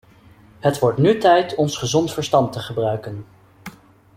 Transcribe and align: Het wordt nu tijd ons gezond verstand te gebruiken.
Het 0.59 0.79
wordt 0.79 0.97
nu 0.97 1.17
tijd 1.17 1.55
ons 1.55 1.77
gezond 1.77 2.13
verstand 2.13 2.53
te 2.53 2.59
gebruiken. 2.59 3.25